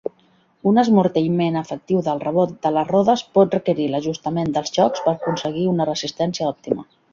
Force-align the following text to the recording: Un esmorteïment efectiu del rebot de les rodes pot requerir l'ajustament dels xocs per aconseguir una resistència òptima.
Un 0.69 0.81
esmorteïment 0.83 1.59
efectiu 1.61 2.01
del 2.07 2.21
rebot 2.23 2.55
de 2.67 2.71
les 2.79 2.89
rodes 2.95 3.25
pot 3.39 3.59
requerir 3.59 3.87
l'ajustament 3.93 4.53
dels 4.59 4.75
xocs 4.81 5.07
per 5.09 5.15
aconseguir 5.15 5.71
una 5.77 5.91
resistència 5.95 6.53
òptima. 6.57 6.91